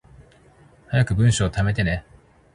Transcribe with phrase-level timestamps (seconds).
[0.89, 2.03] 早く文章溜めてね